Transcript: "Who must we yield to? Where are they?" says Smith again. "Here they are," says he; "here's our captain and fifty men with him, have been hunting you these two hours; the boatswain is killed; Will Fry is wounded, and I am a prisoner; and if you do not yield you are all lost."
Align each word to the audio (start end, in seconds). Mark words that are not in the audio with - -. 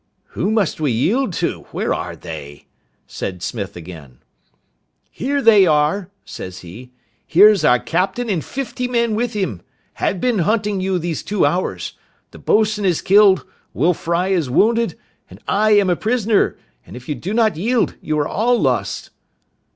"Who 0.29 0.49
must 0.49 0.79
we 0.81 0.91
yield 0.91 1.31
to? 1.33 1.67
Where 1.71 1.93
are 1.93 2.15
they?" 2.15 2.65
says 3.05 3.43
Smith 3.43 3.75
again. 3.75 4.17
"Here 5.11 5.43
they 5.43 5.67
are," 5.67 6.09
says 6.25 6.61
he; 6.61 6.89
"here's 7.27 7.63
our 7.63 7.77
captain 7.77 8.27
and 8.27 8.43
fifty 8.43 8.87
men 8.87 9.13
with 9.13 9.33
him, 9.33 9.61
have 9.93 10.19
been 10.19 10.39
hunting 10.39 10.81
you 10.81 10.97
these 10.97 11.21
two 11.21 11.45
hours; 11.45 11.93
the 12.31 12.39
boatswain 12.39 12.83
is 12.83 12.99
killed; 13.03 13.45
Will 13.75 13.93
Fry 13.93 14.29
is 14.29 14.49
wounded, 14.49 14.97
and 15.29 15.39
I 15.47 15.73
am 15.73 15.87
a 15.91 15.95
prisoner; 15.95 16.57
and 16.83 16.95
if 16.95 17.07
you 17.07 17.13
do 17.13 17.31
not 17.31 17.55
yield 17.55 17.93
you 18.01 18.17
are 18.17 18.27
all 18.27 18.59
lost." 18.59 19.11